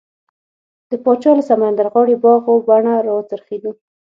د 0.89 0.91
پاچا 1.03 1.31
له 1.37 1.43
سمندرغاړې 1.49 2.15
باغ 2.23 2.43
و 2.49 2.63
بڼه 2.67 2.93
راوڅرخېدو. 3.07 3.71